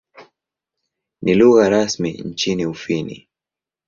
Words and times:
Ni 1.21 1.33
lugha 1.33 1.69
rasmi 1.69 2.11
nchini 2.11 2.65
Ufini. 2.65 3.27